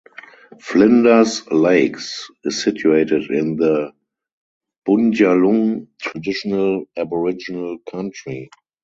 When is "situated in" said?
2.63-3.55